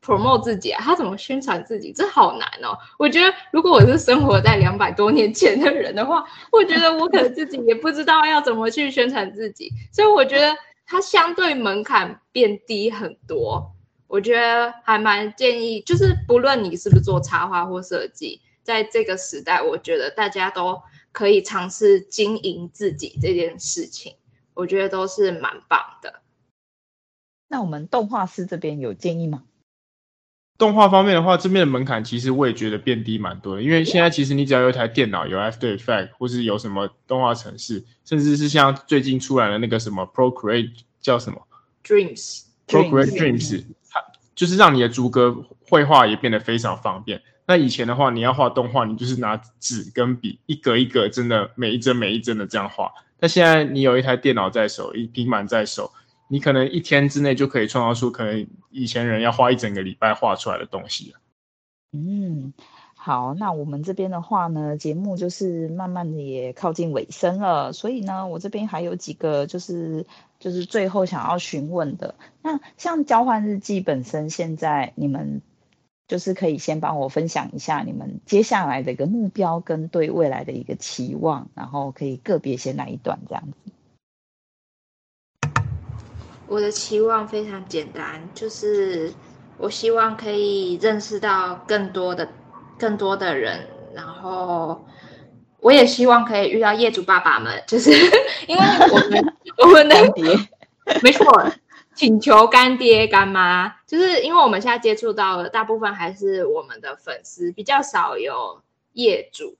[0.00, 0.80] promote 自己啊？
[0.80, 1.92] 他怎么宣传自己？
[1.92, 2.78] 这好难哦。
[2.96, 13.72] 我觉得如果我是生活在两百多年前的人的话，我觉得我可能自己也不知道要怎么去宣传自己，所以我觉得它相对门槛变低很多。
[14.12, 20.82] 我觉得还蛮建议，就是不论你是不是做插画或设计，在这个时代，我觉得大家都
[21.12, 24.14] 可以尝试经营自己这件事情，
[24.52, 26.20] 我觉得都是蛮棒的。
[27.48, 29.44] 那我们动画师这边有建议吗？
[30.58, 41.40] 动画方面的话，这边的门槛其实我也觉得变低蛮多的，因为现在其实你只要有一台电脑，有 After Effects，或是有什么动画程式，甚至是像最近出来的那个什么 Procreate 叫什么
[41.82, 43.48] Dreams，Procreate Dreams。
[43.48, 43.64] Dreams
[44.42, 45.32] 就是让你的逐格
[45.68, 47.22] 绘画也变得非常方便。
[47.46, 52.92] 那以前的话，你要画动画，你就是拿纸跟笔一格一格，真的每一帧每一帧的这样画。
[53.20, 55.92] 但现在你有一台电脑在手，一平板在手，
[56.26, 61.14] 你可能一天之内就可以创造出可能以前人要花一整个礼拜画出来的东西。
[61.92, 62.52] 嗯。
[62.94, 70.06] 好，那我们这边的话呢，节目就是慢慢的也靠近尾声了，所以呢，我这边还有几个就是
[70.42, 72.16] 就是最后想要询问的。
[72.42, 75.40] 那像交换日记本身，现在你们
[76.08, 83.72] 就是可以先帮我分享一下你们接下来的一个目标跟对未来的一个期望，然后可以个别先来一段这样子。
[86.48, 89.14] 我的期望非常简单，就是
[89.58, 92.28] 我希望可以认识到更多的。
[92.78, 94.84] 更多的人，然后
[95.62, 97.90] 我也希望可以遇到业主爸爸们，就是
[98.48, 100.24] 因为我们 我们的干爹，
[101.02, 101.52] 没错，
[101.94, 108.60] 请求干爹干妈，就是因为我们现在接触到的大部分还是我们的粉丝，比较少有
[108.92, 109.56] 业主，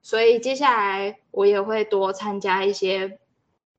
[0.00, 3.18] 所以接下来我也会多参加一些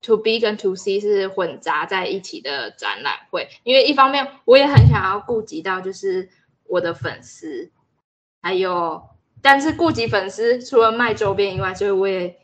[0.03, 6.29] To B 跟 To C 是混杂在一起的展览会，因为一方面我也很想要顾及到就是
[6.65, 7.71] 我的粉丝。
[8.45, 9.01] 还有，
[9.43, 12.39] 但是顾及粉丝，除了卖周边以外，所以我也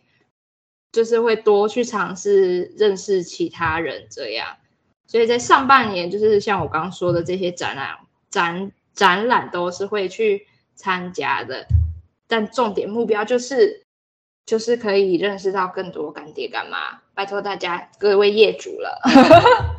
[0.91, 4.57] 就是会多去尝试认识其他人，这样。
[5.07, 7.97] 所以在上半年，就是像我刚刚说的这些展览、
[8.29, 10.45] 展展览都是会去
[10.75, 11.65] 参加的，
[12.27, 13.85] 但重点目标就是
[14.45, 18.99] 就是可以认识到更多干爹干妈，拜托大家各位业主了。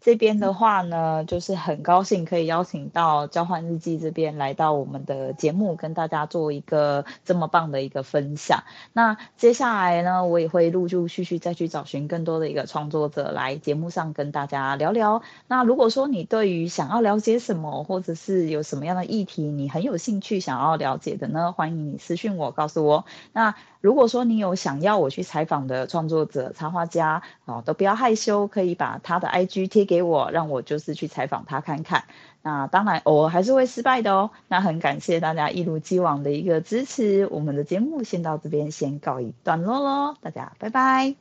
[0.00, 8.64] 这边的话呢，就是很高兴可以邀请到交换日记这边来到我们的节目，跟大家做一个这么棒的一个分享。
[8.94, 15.22] 那接下来呢，我也会陆陆续续再去找寻更多的一个创作者来节目上跟大家聊聊。
[15.46, 23.04] 那如果说你对于想要了解什么，或者是有什么样的议题你很有兴趣想要了解的呢，欢迎你私讯我，告诉我。
[23.32, 32.04] 那如果说你有想要我去采访的创作者、插画家，哦，都不要害羞，可以把他的 IG 贴给我，让我就是去采访他看看。
[32.42, 34.30] 那当然偶尔还是会失败的哦。
[34.48, 41.14] 那很感谢大家一如既往的一个支持，我们的节目先到这边先告一段落喽，大家拜拜，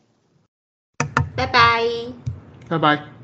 [1.36, 1.84] 拜拜，
[2.68, 3.18] 拜拜。